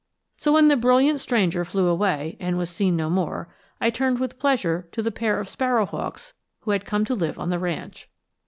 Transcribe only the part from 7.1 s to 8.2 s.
live on the ranch.